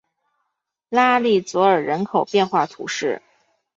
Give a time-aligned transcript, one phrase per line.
[0.89, 3.21] 拉利佐尔人口变化图示